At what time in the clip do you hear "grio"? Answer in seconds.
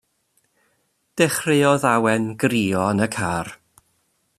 2.45-2.89